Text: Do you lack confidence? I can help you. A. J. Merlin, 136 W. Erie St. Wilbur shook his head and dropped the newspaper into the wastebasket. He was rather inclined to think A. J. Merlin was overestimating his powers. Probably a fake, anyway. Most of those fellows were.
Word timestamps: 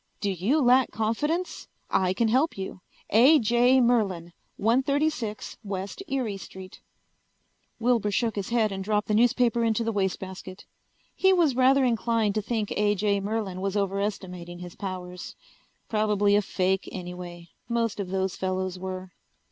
Do 0.19 0.31
you 0.31 0.59
lack 0.61 0.89
confidence? 0.89 1.67
I 1.91 2.13
can 2.13 2.27
help 2.27 2.57
you. 2.57 2.81
A. 3.11 3.37
J. 3.37 3.79
Merlin, 3.79 4.33
136 4.57 5.59
W. 5.63 5.85
Erie 6.07 6.37
St. 6.37 6.81
Wilbur 7.79 8.09
shook 8.09 8.35
his 8.35 8.49
head 8.49 8.71
and 8.71 8.83
dropped 8.83 9.09
the 9.09 9.13
newspaper 9.13 9.63
into 9.63 9.83
the 9.83 9.91
wastebasket. 9.91 10.65
He 11.15 11.31
was 11.33 11.55
rather 11.55 11.83
inclined 11.85 12.33
to 12.33 12.41
think 12.41 12.71
A. 12.71 12.95
J. 12.95 13.19
Merlin 13.19 13.61
was 13.61 13.77
overestimating 13.77 14.57
his 14.57 14.75
powers. 14.75 15.35
Probably 15.87 16.35
a 16.35 16.41
fake, 16.41 16.89
anyway. 16.91 17.49
Most 17.69 17.99
of 17.99 18.07
those 18.07 18.35
fellows 18.35 18.79
were. 18.79 19.11